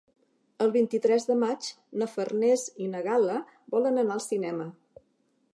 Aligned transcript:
El 0.65 0.71
vint-i-tres 0.75 1.27
de 1.31 1.35
maig 1.43 1.67
na 2.03 2.09
Farners 2.15 2.65
i 2.87 2.89
na 2.95 3.05
Gal·la 3.11 3.39
volen 3.77 4.05
anar 4.07 4.17
al 4.21 4.29
cinema. 4.31 4.71